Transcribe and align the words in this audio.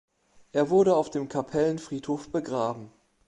Er 0.51 0.71
wurde 0.71 0.95
auf 0.95 1.11
dem 1.11 1.29
Kapellenfriedhof 1.29 2.31
begraben. 2.31 2.91